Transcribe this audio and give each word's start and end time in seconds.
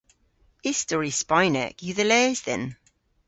Istori 0.71 1.11
spaynek 1.19 1.75
yw 1.85 1.93
dhe 1.97 2.05
les 2.09 2.39
dhyn. 2.45 2.63